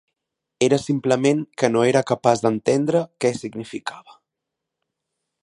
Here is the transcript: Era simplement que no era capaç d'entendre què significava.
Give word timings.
Era 0.67 0.79
simplement 0.83 1.43
que 1.63 1.69
no 1.73 1.83
era 1.89 2.03
capaç 2.13 2.41
d'entendre 2.47 3.05
què 3.25 3.33
significava. 3.43 4.19